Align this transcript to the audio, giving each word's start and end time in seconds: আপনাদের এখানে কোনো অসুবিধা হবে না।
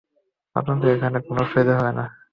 আপনাদের 0.55 0.87
এখানে 0.95 1.17
কোনো 1.27 1.39
অসুবিধা 1.45 1.73
হবে 1.77 1.91
না। 1.97 2.05